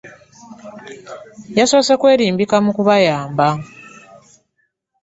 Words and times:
Yasoose 1.57 1.93
kwerimbika 2.01 2.55
mu 2.65 2.71
kubayamba. 2.77 3.47